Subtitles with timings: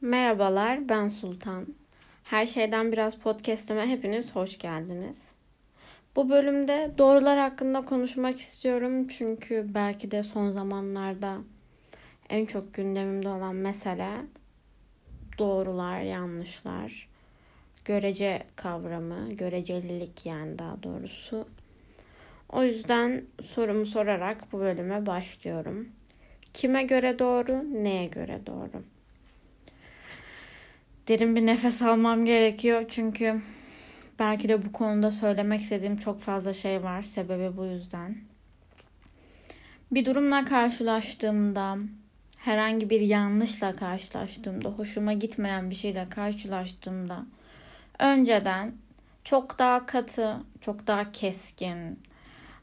[0.00, 1.66] Merhabalar, ben Sultan.
[2.24, 5.18] Her şeyden biraz podcast'ime hepiniz hoş geldiniz.
[6.16, 11.38] Bu bölümde doğrular hakkında konuşmak istiyorum çünkü belki de son zamanlarda
[12.28, 14.08] en çok gündemimde olan mesele
[15.38, 17.08] doğrular, yanlışlar,
[17.84, 21.48] görece kavramı, görecelilik yani daha doğrusu.
[22.48, 25.88] O yüzden sorumu sorarak bu bölüme başlıyorum.
[26.52, 28.82] Kime göre doğru, neye göre doğru?
[31.08, 33.42] Derin bir nefes almam gerekiyor çünkü
[34.18, 37.02] belki de bu konuda söylemek istediğim çok fazla şey var.
[37.02, 38.16] Sebebi bu yüzden.
[39.92, 41.76] Bir durumla karşılaştığımda,
[42.38, 47.26] herhangi bir yanlışla karşılaştığımda, hoşuma gitmeyen bir şeyle karşılaştığımda
[47.98, 48.72] önceden
[49.24, 51.98] çok daha katı, çok daha keskin,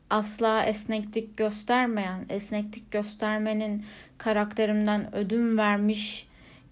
[0.09, 3.85] asla esneklik göstermeyen, esneklik göstermenin
[4.17, 6.24] karakterimden ödün vermiş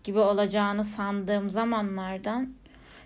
[0.04, 2.54] gibi olacağını sandığım zamanlardan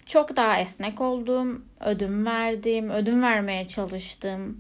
[0.06, 4.58] çok daha esnek olduğum, ödün verdiğim, ödün vermeye çalıştığım,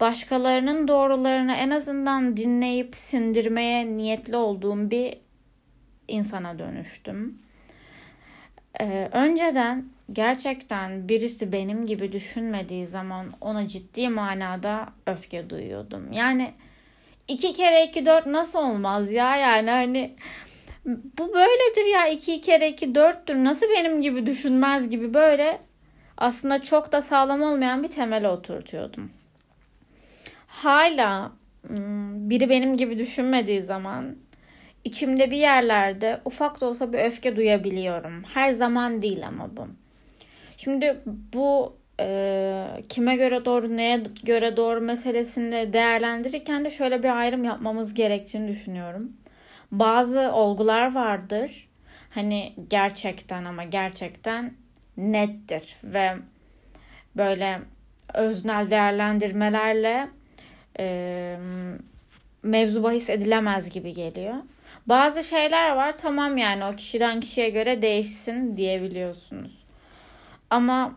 [0.00, 5.18] başkalarının doğrularını en azından dinleyip sindirmeye niyetli olduğum bir
[6.08, 7.38] insana dönüştüm.
[8.80, 16.12] Ee, önceden gerçekten birisi benim gibi düşünmediği zaman ona ciddi manada öfke duyuyordum.
[16.12, 16.50] Yani
[17.28, 20.14] iki kere iki dört nasıl olmaz ya yani hani
[20.86, 25.58] bu böyledir ya iki kere iki dörttür nasıl benim gibi düşünmez gibi böyle
[26.16, 29.10] aslında çok da sağlam olmayan bir temele oturtuyordum.
[30.46, 31.32] Hala
[31.66, 34.16] hmm, biri benim gibi düşünmediği zaman
[34.84, 38.22] içimde bir yerlerde ufak da olsa bir öfke duyabiliyorum.
[38.34, 39.66] Her zaman değil ama bu.
[40.56, 47.44] Şimdi bu e, kime göre doğru neye göre doğru meselesinde değerlendirirken de şöyle bir ayrım
[47.44, 49.12] yapmamız gerektiğini düşünüyorum
[49.72, 51.68] bazı olgular vardır.
[52.10, 54.54] Hani gerçekten ama gerçekten
[54.96, 56.12] nettir ve
[57.16, 57.60] böyle
[58.14, 60.08] öznel değerlendirmelerle
[60.78, 61.36] e,
[62.42, 64.34] mevzu bahis edilemez gibi geliyor.
[64.86, 69.64] Bazı şeyler var tamam yani o kişiden kişiye göre değişsin diyebiliyorsunuz.
[70.50, 70.96] Ama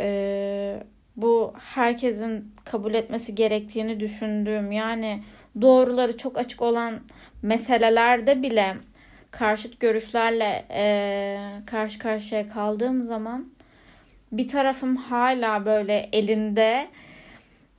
[0.00, 0.82] e,
[1.16, 5.22] bu herkesin kabul etmesi gerektiğini düşündüğüm yani
[5.60, 7.00] doğruları çok açık olan
[7.42, 8.76] meselelerde bile
[9.30, 13.48] karşıt görüşlerle e, karşı karşıya kaldığım zaman
[14.32, 16.88] bir tarafım hala böyle elinde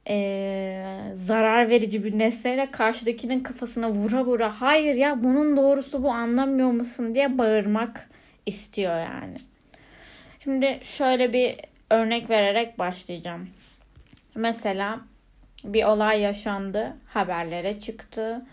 [0.10, 0.84] e,
[1.14, 7.16] zarar verici bir nesneyle karşıdakinin kafasına vura vura hayır ya bunun doğrusu bu anlamıyor musun
[7.16, 8.10] diye bağırmak
[8.46, 9.38] istiyor yani.
[10.44, 11.56] Şimdi şöyle bir
[11.90, 13.50] örnek vererek başlayacağım.
[14.36, 15.00] Mesela
[15.64, 18.46] bir olay yaşandı, haberlere çıktı.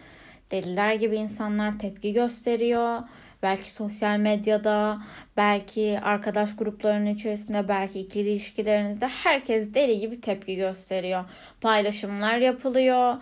[0.50, 3.03] Deliler gibi insanlar tepki gösteriyor.
[3.42, 5.03] Belki sosyal medyada,
[5.37, 11.25] belki arkadaş gruplarının içerisinde, belki ikili ilişkilerinizde herkes deli gibi tepki gösteriyor.
[11.60, 13.15] Paylaşımlar yapılıyor.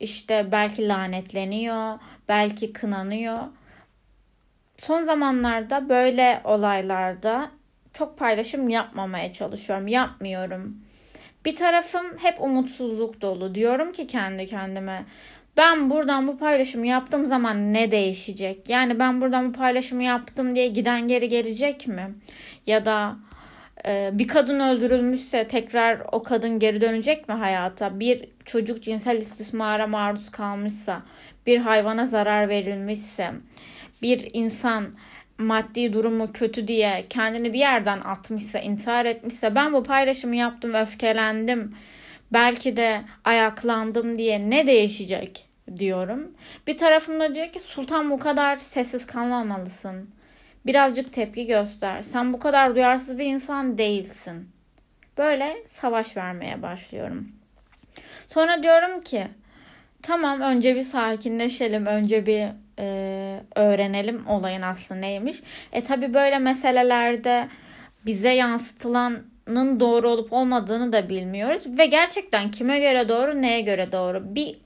[0.00, 3.36] İşte belki lanetleniyor, belki kınanıyor.
[4.78, 7.50] Son zamanlarda böyle olaylarda
[7.92, 9.88] çok paylaşım yapmamaya çalışıyorum.
[9.88, 10.87] Yapmıyorum.
[11.44, 13.54] Bir tarafım hep umutsuzluk dolu.
[13.54, 15.04] Diyorum ki kendi kendime
[15.58, 18.70] ben buradan bu paylaşımı yaptığım zaman ne değişecek?
[18.70, 22.14] Yani ben buradan bu paylaşımı yaptım diye giden geri gelecek mi?
[22.66, 23.16] Ya da
[23.86, 28.00] e, bir kadın öldürülmüşse tekrar o kadın geri dönecek mi hayata?
[28.00, 31.02] Bir çocuk cinsel istismara maruz kalmışsa,
[31.46, 33.30] bir hayvana zarar verilmişse,
[34.02, 34.92] bir insan
[35.38, 41.74] maddi durumu kötü diye kendini bir yerden atmışsa, intihar etmişse ben bu paylaşımı yaptım, öfkelendim.
[42.32, 46.32] Belki de ayaklandım diye ne değişecek diyorum.
[46.66, 50.10] Bir tarafımda diyor ki Sultan bu kadar sessiz kalmamalısın.
[50.66, 52.02] Birazcık tepki göster.
[52.02, 54.48] Sen bu kadar duyarsız bir insan değilsin.
[55.18, 57.28] Böyle savaş vermeye başlıyorum.
[58.26, 59.28] Sonra diyorum ki
[60.02, 61.86] tamam önce bir sakinleşelim.
[61.86, 65.42] Önce bir e, öğrenelim olayın aslı neymiş.
[65.72, 67.48] E tabi böyle meselelerde
[68.06, 71.78] bize yansıtılanın doğru olup olmadığını da bilmiyoruz.
[71.78, 74.34] Ve gerçekten kime göre doğru neye göre doğru.
[74.34, 74.56] Bir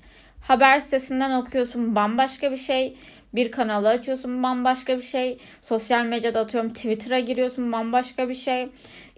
[0.42, 2.96] haber sitesinden okuyorsun bambaşka bir şey.
[3.34, 5.38] Bir kanalı açıyorsun bambaşka bir şey.
[5.60, 8.68] Sosyal medyada atıyorum Twitter'a giriyorsun bambaşka bir şey.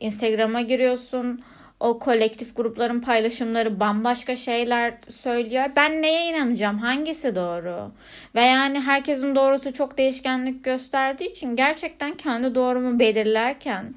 [0.00, 1.44] Instagram'a giriyorsun
[1.84, 5.64] o kolektif grupların paylaşımları bambaşka şeyler söylüyor.
[5.76, 6.78] Ben neye inanacağım?
[6.78, 7.92] Hangisi doğru?
[8.34, 13.94] Ve yani herkesin doğrusu çok değişkenlik gösterdiği için gerçekten kendi doğrumu belirlerken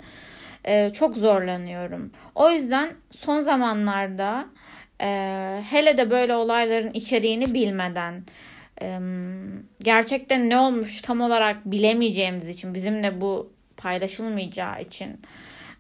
[0.66, 2.12] e, çok zorlanıyorum.
[2.36, 4.46] O yüzden son zamanlarda
[5.02, 5.08] e,
[5.70, 8.24] hele de böyle olayların içeriğini bilmeden
[9.84, 15.22] gerçekten ne olmuş tam olarak bilemeyeceğimiz için bizimle bu paylaşılmayacağı için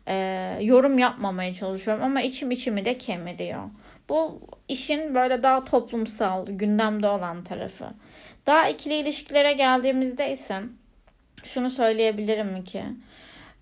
[0.07, 3.63] e, yorum yapmamaya çalışıyorum ama içim içimi de kemiriyor.
[4.09, 7.85] Bu işin böyle daha toplumsal, gündemde olan tarafı.
[8.45, 10.61] Daha ikili ilişkilere geldiğimizde ise
[11.43, 12.83] şunu söyleyebilirim ki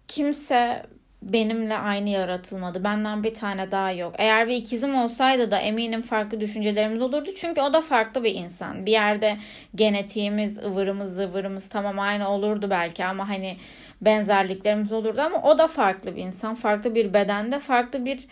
[0.08, 0.86] kimse
[1.22, 2.84] benimle aynı yaratılmadı.
[2.84, 4.16] Benden bir tane daha yok.
[4.18, 7.30] Eğer bir ikizim olsaydı da eminim farklı düşüncelerimiz olurdu.
[7.38, 8.86] Çünkü o da farklı bir insan.
[8.86, 9.38] Bir yerde
[9.76, 13.58] genetiğimiz, ıvırımız, zıvırımız tamam aynı olurdu belki ama hani
[14.02, 16.56] benzerliklerimiz olurdu ama o da farklı bir insan.
[16.56, 18.28] Farklı bir bedende, farklı bir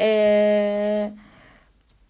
[0.00, 1.10] ee,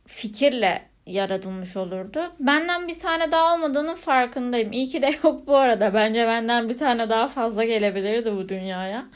[0.06, 2.32] fikirle yaratılmış olurdu.
[2.40, 4.72] Benden bir tane daha olmadığının farkındayım.
[4.72, 5.94] İyi ki de yok bu arada.
[5.94, 9.06] Bence benden bir tane daha fazla gelebilirdi bu dünyaya.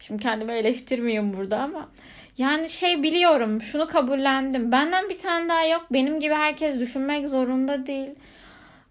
[0.00, 1.88] Şimdi kendimi eleştirmeyeyim burada ama
[2.38, 4.72] yani şey biliyorum şunu kabullendim.
[4.72, 5.86] Benden bir tane daha yok.
[5.90, 8.10] Benim gibi herkes düşünmek zorunda değil.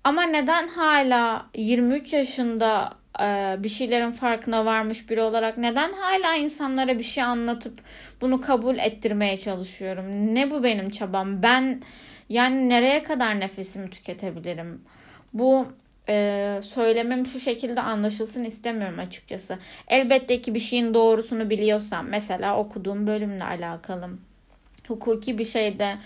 [0.03, 3.00] Ama neden hala 23 yaşında e,
[3.63, 7.79] bir şeylerin farkına varmış biri olarak neden hala insanlara bir şey anlatıp
[8.21, 10.35] bunu kabul ettirmeye çalışıyorum?
[10.35, 11.43] Ne bu benim çabam?
[11.43, 11.81] Ben
[12.29, 14.81] yani nereye kadar nefesimi tüketebilirim?
[15.33, 15.67] Bu
[16.09, 19.57] e, söylemem şu şekilde anlaşılsın istemiyorum açıkçası.
[19.87, 24.09] Elbette ki bir şeyin doğrusunu biliyorsam mesela okuduğum bölümle alakalı
[24.87, 25.97] hukuki bir şeyde e,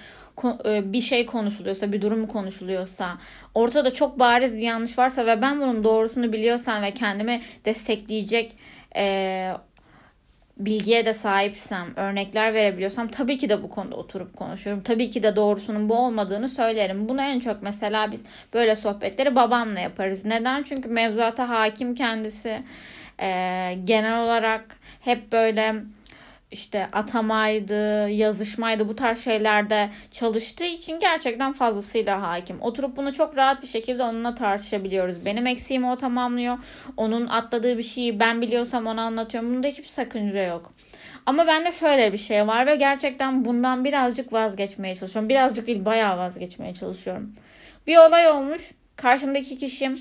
[0.64, 3.18] bir şey konuşuluyorsa, bir durum konuşuluyorsa,
[3.54, 8.52] ortada çok bariz bir yanlış varsa ve ben bunun doğrusunu biliyorsam ve kendimi destekleyecek
[8.96, 9.54] e,
[10.58, 14.84] bilgiye de sahipsem, örnekler verebiliyorsam tabii ki de bu konuda oturup konuşuyorum.
[14.84, 17.10] Tabii ki de doğrusunun bu olmadığını söylerim.
[17.10, 18.24] Bunu en çok mesela biz
[18.54, 20.26] böyle sohbetleri babamla yaparız.
[20.26, 20.64] Neden?
[20.64, 22.64] Çünkü mevzuata hakim kendisi.
[23.22, 25.76] Ee, genel olarak hep böyle
[26.52, 32.62] işte atamaydı, yazışmaydı bu tarz şeylerde çalıştığı için gerçekten fazlasıyla hakim.
[32.62, 35.26] Oturup bunu çok rahat bir şekilde onunla tartışabiliyoruz.
[35.26, 36.58] Benim eksiğimi o tamamlıyor.
[36.98, 39.54] Onun atladığı bir şeyi ben biliyorsam ona anlatıyorum.
[39.54, 40.74] Bunda hiçbir sakınca yok.
[41.26, 45.30] Ama bende şöyle bir şey var ve gerçekten bundan birazcık vazgeçmeye çalışıyorum.
[45.30, 47.36] Birazcık değil bayağı vazgeçmeye çalışıyorum.
[47.88, 48.72] Bir olay olmuş.
[48.96, 49.98] Karşımdaki kişi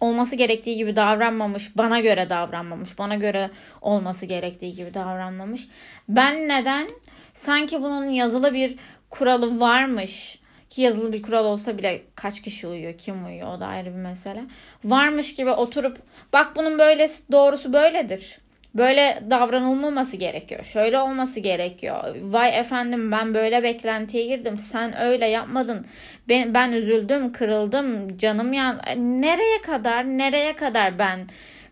[0.00, 3.50] olması gerektiği gibi davranmamış, bana göre davranmamış, bana göre
[3.80, 5.68] olması gerektiği gibi davranmamış.
[6.08, 6.86] Ben neden
[7.32, 8.76] sanki bunun yazılı bir
[9.10, 10.38] kuralı varmış
[10.70, 14.00] ki yazılı bir kural olsa bile kaç kişi uyuyor, kim uyuyor o da ayrı bir
[14.00, 14.44] mesele.
[14.84, 15.98] Varmış gibi oturup
[16.32, 18.38] bak bunun böyle doğrusu böyledir
[18.74, 20.64] böyle davranılmaması gerekiyor.
[20.64, 22.14] Şöyle olması gerekiyor.
[22.22, 24.56] Vay efendim ben böyle beklentiye girdim.
[24.56, 25.86] Sen öyle yapmadın.
[26.28, 28.80] Ben, ben üzüldüm, kırıldım, canım yan.
[28.96, 31.20] Nereye kadar, nereye kadar ben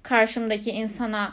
[0.02, 1.32] karşımdaki insana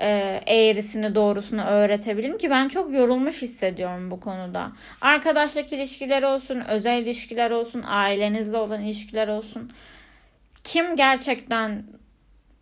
[0.00, 4.72] e, eğrisini doğrusunu öğretebilirim ki ben çok yorulmuş hissediyorum bu konuda.
[5.00, 9.70] Arkadaşlık ilişkileri olsun, özel ilişkiler olsun, ailenizle olan ilişkiler olsun.
[10.64, 11.84] Kim gerçekten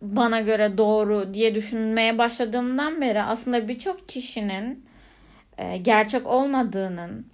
[0.01, 4.85] bana göre doğru diye düşünmeye başladığımdan beri aslında birçok kişinin
[5.57, 7.27] e, gerçek olmadığının,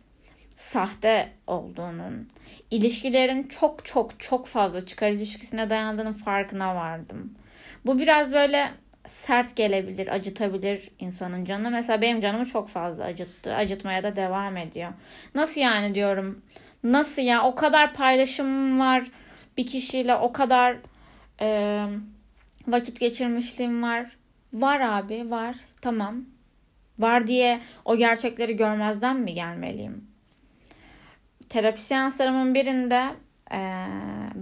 [0.57, 2.29] sahte olduğunun,
[2.71, 7.33] ilişkilerin çok çok çok fazla çıkar ilişkisine dayandığının farkına vardım.
[7.85, 8.71] Bu biraz böyle
[9.05, 11.71] sert gelebilir, acıtabilir insanın canını.
[11.71, 13.53] Mesela benim canımı çok fazla acıttı.
[13.53, 14.91] Acıtmaya da devam ediyor.
[15.35, 16.41] Nasıl yani diyorum.
[16.83, 17.43] Nasıl ya?
[17.43, 19.03] O kadar paylaşım var
[19.57, 20.75] bir kişiyle, o kadar
[21.41, 21.85] e,
[22.67, 24.17] vakit geçirmişliğim var.
[24.53, 25.55] Var abi var.
[25.81, 26.25] Tamam.
[26.99, 30.07] Var diye o gerçekleri görmezden mi gelmeliyim?
[31.49, 33.07] Terapi seanslarımın birinde
[33.51, 33.87] e,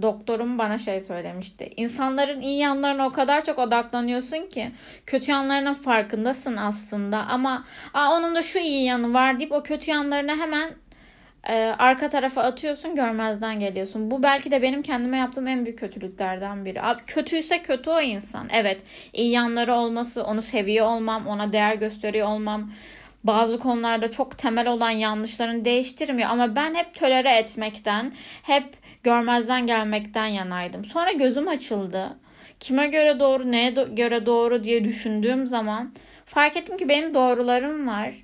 [0.02, 1.70] doktorum bana şey söylemişti.
[1.76, 4.70] İnsanların iyi yanlarına o kadar çok odaklanıyorsun ki
[5.06, 10.36] kötü yanlarının farkındasın aslında ama onun da şu iyi yanı var deyip o kötü yanlarına
[10.36, 10.70] hemen
[11.48, 14.10] e, arka tarafa atıyorsun görmezden geliyorsun.
[14.10, 16.82] Bu belki de benim kendime yaptığım en büyük kötülüklerden biri.
[16.82, 18.48] Abi, kötüyse kötü o insan.
[18.52, 18.80] Evet
[19.12, 22.70] iyi yanları olması, onu seviyor olmam, ona değer gösteriyor olmam
[23.24, 28.64] bazı konularda çok temel olan yanlışlarını değiştirmiyor ama ben hep tolere etmekten, hep
[29.02, 30.84] görmezden gelmekten yanaydım.
[30.84, 32.16] Sonra gözüm açıldı.
[32.60, 35.92] Kime göre doğru, neye do- göre doğru diye düşündüğüm zaman
[36.24, 38.14] fark ettim ki benim doğrularım var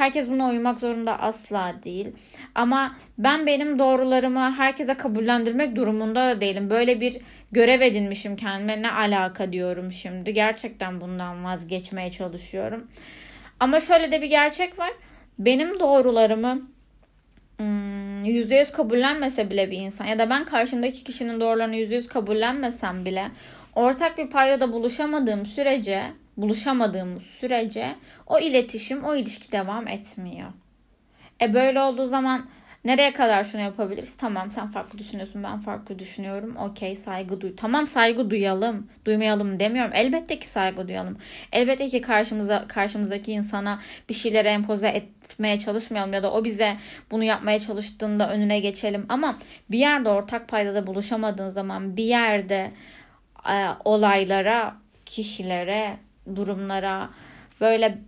[0.00, 2.08] Herkes buna uymak zorunda asla değil.
[2.54, 6.70] Ama ben benim doğrularımı herkese kabullendirmek durumunda da değilim.
[6.70, 7.18] Böyle bir
[7.52, 10.34] görev edinmişim kendime ne alaka diyorum şimdi.
[10.34, 12.88] Gerçekten bundan vazgeçmeye çalışıyorum.
[13.60, 14.90] Ama şöyle de bir gerçek var.
[15.38, 16.62] Benim doğrularımı
[17.56, 22.08] hmm, yüzde yüz kabullenmese bile bir insan ya da ben karşımdaki kişinin doğrularını yüzde yüz
[22.08, 23.24] kabullenmesem bile
[23.74, 26.02] ortak bir paydada buluşamadığım sürece
[26.42, 30.48] buluşamadığımız sürece o iletişim, o ilişki devam etmiyor.
[31.42, 32.48] E böyle olduğu zaman
[32.84, 34.16] Nereye kadar şunu yapabiliriz?
[34.16, 36.56] Tamam sen farklı düşünüyorsun ben farklı düşünüyorum.
[36.56, 37.56] Okey saygı duy.
[37.56, 38.90] Tamam saygı duyalım.
[39.04, 39.92] Duymayalım demiyorum.
[39.94, 41.18] Elbette ki saygı duyalım.
[41.52, 43.78] Elbette ki karşımıza karşımızdaki insana
[44.08, 46.76] bir şeyleri empoze etmeye çalışmayalım ya da o bize
[47.10, 49.06] bunu yapmaya çalıştığında önüne geçelim.
[49.08, 49.38] Ama
[49.70, 52.70] bir yerde ortak paydada buluşamadığın zaman bir yerde
[53.50, 55.96] e, olaylara, kişilere,
[56.36, 57.10] durumlara
[57.60, 57.98] böyle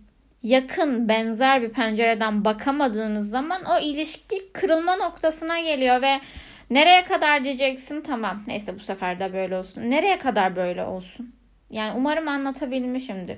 [0.43, 6.21] yakın benzer bir pencereden bakamadığınız zaman o ilişki kırılma noktasına geliyor ve
[6.69, 9.81] nereye kadar diyeceksin tamam neyse bu sefer de böyle olsun.
[9.81, 11.33] Nereye kadar böyle olsun?
[11.69, 13.37] Yani umarım anlatabilmişimdir.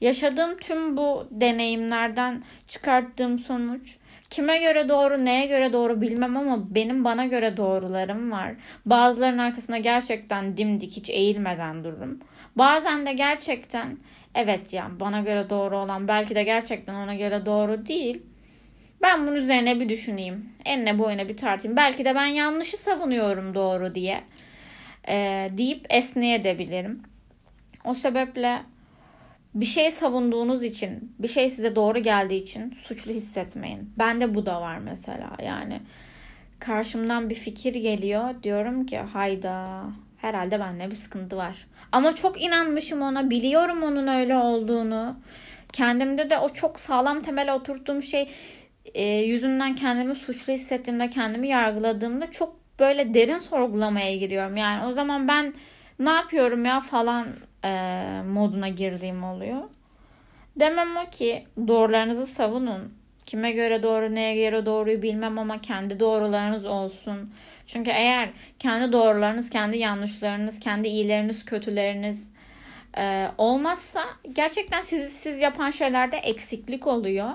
[0.00, 3.96] Yaşadığım tüm bu deneyimlerden çıkarttığım sonuç
[4.30, 8.54] kime göre doğru neye göre doğru bilmem ama benim bana göre doğrularım var.
[8.86, 12.20] Bazılarının arkasında gerçekten dimdik hiç eğilmeden dururum.
[12.56, 13.98] Bazen de gerçekten
[14.34, 18.22] evet ya bana göre doğru olan belki de gerçekten ona göre doğru değil.
[19.02, 20.48] Ben bunun üzerine bir düşüneyim.
[20.64, 21.76] Enine boyuna bir tartayım.
[21.76, 24.20] Belki de ben yanlışı savunuyorum doğru diye.
[25.08, 27.02] Ee, deyip esneyebilirim.
[27.84, 28.62] O sebeple
[29.60, 33.92] bir şey savunduğunuz için, bir şey size doğru geldiği için suçlu hissetmeyin.
[33.98, 35.30] Bende bu da var mesela.
[35.42, 35.80] Yani
[36.58, 38.42] karşımdan bir fikir geliyor.
[38.42, 39.82] Diyorum ki hayda
[40.16, 41.66] herhalde bende bir sıkıntı var.
[41.92, 43.30] Ama çok inanmışım ona.
[43.30, 45.16] Biliyorum onun öyle olduğunu.
[45.72, 48.28] Kendimde de o çok sağlam temel oturttuğum şey
[48.94, 54.56] e, yüzünden kendimi suçlu hissettiğimde, kendimi yargıladığımda çok böyle derin sorgulamaya giriyorum.
[54.56, 55.54] Yani o zaman ben
[55.98, 57.26] ne yapıyorum ya falan
[57.64, 59.58] e, moduna girdiğim oluyor.
[60.56, 62.94] Demem o ki doğrularınızı savunun.
[63.26, 67.32] Kime göre doğru, neye göre doğruyu bilmem ama kendi doğrularınız olsun.
[67.66, 72.30] Çünkü eğer kendi doğrularınız, kendi yanlışlarınız, kendi iyileriniz, kötüleriniz
[72.98, 74.00] e, olmazsa
[74.32, 77.30] gerçekten sizi siz yapan şeylerde eksiklik oluyor.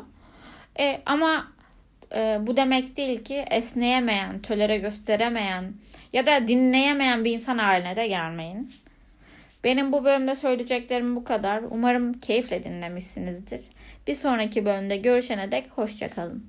[0.80, 1.48] E, ama
[2.16, 5.74] e, bu demek değil ki esneyemeyen, tölere gösteremeyen
[6.14, 8.74] ya da dinleyemeyen bir insan haline de gelmeyin.
[9.64, 11.64] Benim bu bölümde söyleyeceklerim bu kadar.
[11.72, 13.62] Umarım keyifle dinlemişsinizdir.
[14.08, 16.46] Bir sonraki bölümde görüşene dek hoşçakalın.